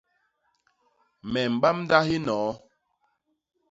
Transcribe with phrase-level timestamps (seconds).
[1.31, 2.49] Me mbamda hinoo.